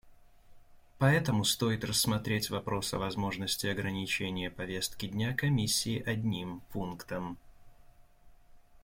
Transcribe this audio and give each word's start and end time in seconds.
Поэтому 0.97 1.43
стоит 1.45 1.83
рассмотреть 1.83 2.49
вопрос 2.49 2.91
о 2.95 2.97
возможности 2.97 3.67
ограничения 3.67 4.49
повестки 4.49 5.05
дня 5.07 5.35
Комиссии 5.35 6.01
одним 6.03 6.61
пунктом. 6.73 7.37